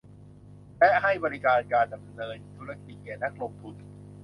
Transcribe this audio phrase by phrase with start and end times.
[0.77, 3.75] และให้บริการการดำเนินธุรกิจแก่นักลงทุน